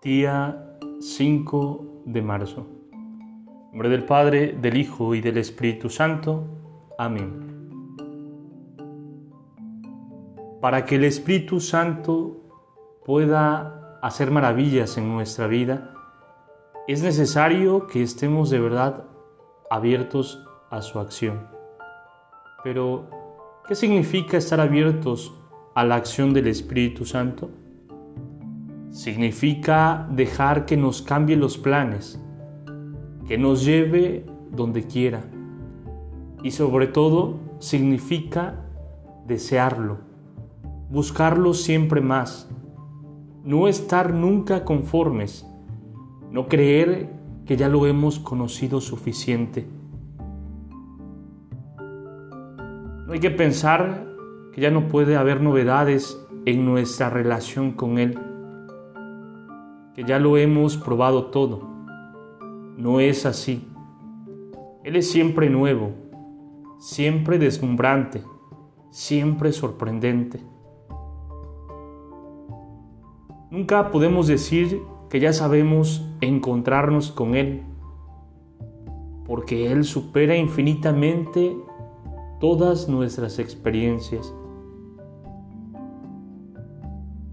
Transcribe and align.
Día 0.00 0.78
5 1.00 2.04
de 2.04 2.22
marzo. 2.22 2.68
En 2.92 3.70
nombre 3.72 3.88
del 3.88 4.04
Padre, 4.04 4.52
del 4.52 4.76
Hijo 4.76 5.12
y 5.16 5.20
del 5.20 5.38
Espíritu 5.38 5.90
Santo. 5.90 6.44
Amén. 6.96 7.96
Para 10.60 10.84
que 10.84 10.94
el 10.94 11.04
Espíritu 11.04 11.58
Santo 11.58 13.00
pueda 13.04 13.98
hacer 14.00 14.30
maravillas 14.30 14.96
en 14.98 15.08
nuestra 15.08 15.48
vida, 15.48 15.92
es 16.86 17.02
necesario 17.02 17.88
que 17.88 18.04
estemos 18.04 18.50
de 18.50 18.60
verdad 18.60 19.02
abiertos 19.68 20.46
a 20.70 20.80
su 20.80 21.00
acción. 21.00 21.48
Pero, 22.62 23.10
¿qué 23.66 23.74
significa 23.74 24.36
estar 24.36 24.60
abiertos 24.60 25.34
a 25.74 25.84
la 25.84 25.96
acción 25.96 26.32
del 26.32 26.46
Espíritu 26.46 27.04
Santo? 27.04 27.50
Significa 28.90 30.08
dejar 30.10 30.66
que 30.66 30.76
nos 30.76 31.02
cambie 31.02 31.36
los 31.36 31.58
planes, 31.58 32.20
que 33.26 33.36
nos 33.38 33.64
lleve 33.64 34.24
donde 34.50 34.84
quiera. 34.84 35.24
Y 36.42 36.50
sobre 36.52 36.86
todo 36.86 37.36
significa 37.58 38.64
desearlo, 39.26 39.98
buscarlo 40.90 41.52
siempre 41.52 42.00
más, 42.00 42.48
no 43.44 43.68
estar 43.68 44.14
nunca 44.14 44.64
conformes, 44.64 45.46
no 46.30 46.48
creer 46.48 47.10
que 47.44 47.56
ya 47.56 47.68
lo 47.68 47.86
hemos 47.86 48.18
conocido 48.18 48.80
suficiente. 48.80 49.66
No 53.06 53.12
hay 53.12 53.20
que 53.20 53.30
pensar 53.30 54.06
que 54.52 54.60
ya 54.60 54.70
no 54.70 54.88
puede 54.88 55.16
haber 55.16 55.40
novedades 55.40 56.22
en 56.44 56.66
nuestra 56.66 57.08
relación 57.08 57.72
con 57.72 57.98
Él, 57.98 58.18
que 59.98 60.04
ya 60.04 60.20
lo 60.20 60.36
hemos 60.36 60.76
probado 60.76 61.24
todo. 61.24 61.58
No 62.76 63.00
es 63.00 63.26
así. 63.26 63.66
Él 64.84 64.94
es 64.94 65.10
siempre 65.10 65.50
nuevo, 65.50 65.90
siempre 66.78 67.36
deslumbrante, 67.36 68.22
siempre 68.90 69.50
sorprendente. 69.50 70.38
Nunca 73.50 73.90
podemos 73.90 74.28
decir 74.28 74.80
que 75.10 75.18
ya 75.18 75.32
sabemos 75.32 76.08
encontrarnos 76.20 77.10
con 77.10 77.34
Él, 77.34 77.64
porque 79.26 79.72
Él 79.72 79.82
supera 79.82 80.36
infinitamente 80.36 81.56
todas 82.38 82.88
nuestras 82.88 83.40
experiencias. 83.40 84.32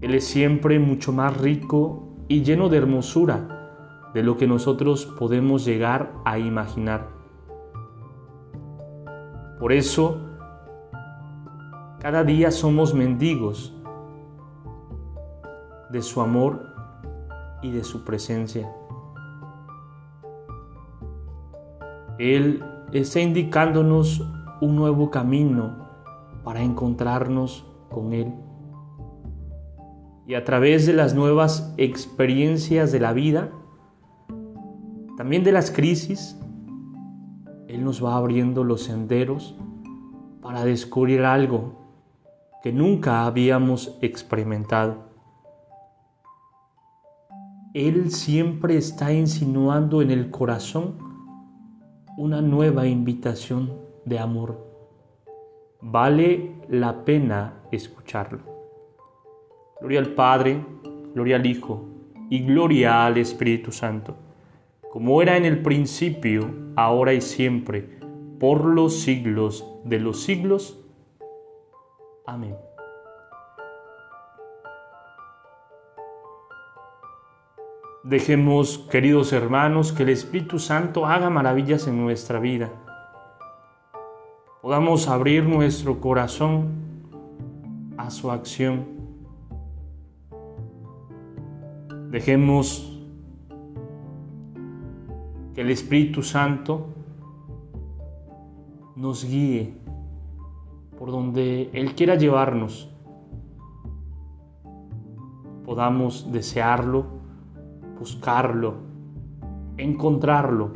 Él 0.00 0.16
es 0.16 0.24
siempre 0.24 0.80
mucho 0.80 1.12
más 1.12 1.40
rico 1.40 2.05
y 2.28 2.42
lleno 2.42 2.68
de 2.68 2.78
hermosura 2.78 3.56
de 4.14 4.22
lo 4.22 4.36
que 4.36 4.46
nosotros 4.46 5.06
podemos 5.18 5.64
llegar 5.64 6.12
a 6.24 6.38
imaginar. 6.38 7.08
Por 9.58 9.72
eso, 9.72 10.20
cada 12.00 12.24
día 12.24 12.50
somos 12.50 12.94
mendigos 12.94 13.74
de 15.90 16.02
su 16.02 16.20
amor 16.20 16.66
y 17.62 17.70
de 17.70 17.84
su 17.84 18.04
presencia. 18.04 18.70
Él 22.18 22.64
está 22.92 23.20
indicándonos 23.20 24.22
un 24.60 24.76
nuevo 24.76 25.10
camino 25.10 25.86
para 26.44 26.62
encontrarnos 26.62 27.66
con 27.90 28.12
Él. 28.12 28.45
Y 30.26 30.34
a 30.34 30.44
través 30.44 30.86
de 30.86 30.92
las 30.92 31.14
nuevas 31.14 31.72
experiencias 31.76 32.90
de 32.90 33.00
la 33.00 33.12
vida, 33.12 33.50
también 35.16 35.44
de 35.44 35.52
las 35.52 35.70
crisis, 35.70 36.36
Él 37.68 37.84
nos 37.84 38.04
va 38.04 38.16
abriendo 38.16 38.64
los 38.64 38.82
senderos 38.82 39.54
para 40.42 40.64
descubrir 40.64 41.22
algo 41.24 41.86
que 42.62 42.72
nunca 42.72 43.24
habíamos 43.24 43.96
experimentado. 44.02 45.06
Él 47.74 48.10
siempre 48.10 48.76
está 48.76 49.12
insinuando 49.12 50.02
en 50.02 50.10
el 50.10 50.30
corazón 50.30 50.96
una 52.16 52.40
nueva 52.40 52.86
invitación 52.86 53.72
de 54.04 54.18
amor. 54.18 54.66
Vale 55.82 56.56
la 56.68 57.04
pena 57.04 57.60
escucharlo. 57.70 58.55
Gloria 59.80 60.00
al 60.00 60.08
Padre, 60.08 60.64
gloria 61.14 61.36
al 61.36 61.46
Hijo 61.46 61.84
y 62.30 62.40
gloria 62.40 63.06
al 63.06 63.18
Espíritu 63.18 63.72
Santo, 63.72 64.16
como 64.90 65.22
era 65.22 65.36
en 65.36 65.44
el 65.44 65.62
principio, 65.62 66.50
ahora 66.76 67.12
y 67.12 67.20
siempre, 67.20 67.98
por 68.40 68.64
los 68.64 69.00
siglos 69.00 69.66
de 69.84 69.98
los 69.98 70.22
siglos. 70.22 70.78
Amén. 72.26 72.56
Dejemos, 78.02 78.78
queridos 78.90 79.32
hermanos, 79.32 79.92
que 79.92 80.04
el 80.04 80.10
Espíritu 80.10 80.58
Santo 80.58 81.06
haga 81.06 81.28
maravillas 81.28 81.86
en 81.88 82.02
nuestra 82.02 82.38
vida 82.38 82.70
podamos 84.66 85.06
abrir 85.06 85.44
nuestro 85.44 86.00
corazón 86.00 86.72
a 87.96 88.10
su 88.10 88.32
acción. 88.32 88.95
Dejemos 92.16 92.90
que 95.54 95.60
el 95.60 95.68
Espíritu 95.68 96.22
Santo 96.22 96.86
nos 98.96 99.22
guíe 99.22 99.74
por 100.98 101.10
donde 101.10 101.68
Él 101.74 101.94
quiera 101.94 102.14
llevarnos. 102.14 102.88
Podamos 105.66 106.32
desearlo, 106.32 107.04
buscarlo, 107.98 108.76
encontrarlo 109.76 110.72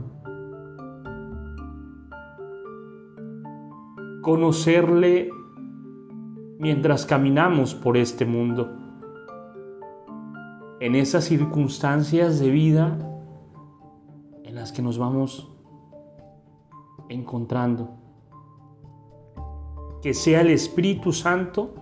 conocerle 4.21 5.31
mientras 6.59 7.07
caminamos 7.07 7.75
por 7.75 7.97
este 7.97 8.27
mundo. 8.27 8.80
En 10.81 10.95
esas 10.95 11.25
circunstancias 11.25 12.41
de 12.41 12.51
vida 12.51 12.99
en 14.45 14.55
las 14.55 14.73
que 14.73 14.81
nos 14.81 14.97
vamos 14.97 15.47
encontrando. 17.11 17.91
Que 20.01 20.15
sea 20.15 20.41
el 20.41 20.49
Espíritu 20.49 21.13
Santo 21.13 21.75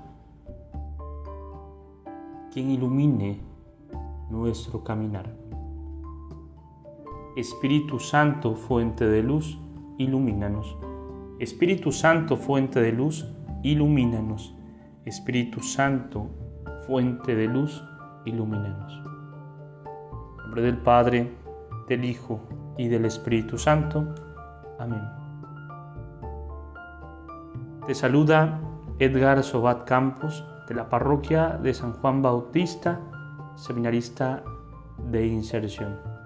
quien 2.53 2.72
ilumine 2.72 3.41
nuestro 4.31 4.82
caminar. 4.82 5.32
Espíritu 7.36 8.00
Santo, 8.00 8.56
fuente 8.56 9.06
de 9.06 9.22
luz, 9.22 9.60
ilumínanos. 9.97 10.76
Espíritu 11.38 11.92
Santo, 11.92 12.36
fuente 12.36 12.80
de 12.80 12.91
luz, 12.91 13.32
ilumínanos. 13.62 14.56
Espíritu 15.04 15.60
Santo, 15.60 16.26
fuente 16.84 17.36
de 17.36 17.47
luz, 17.47 17.70
ilumínanos. 17.70 17.97
En 18.24 18.36
nombre 18.36 18.60
del 20.62 20.76
Padre, 20.78 21.32
del 21.88 22.04
Hijo 22.04 22.41
y 22.76 22.88
del 22.88 23.04
Espíritu 23.04 23.59
Santo. 23.59 24.15
Amén. 24.78 25.03
Te 27.86 27.94
saluda 27.94 28.60
Edgar 28.98 29.42
Sobat 29.42 29.84
Campos 29.84 30.44
de 30.68 30.74
la 30.74 30.88
parroquia 30.88 31.59
de 31.62 31.72
San 31.72 31.92
Juan 31.94 32.20
Bautista, 32.20 33.00
seminarista 33.56 34.42
de 35.10 35.26
inserción. 35.26 36.17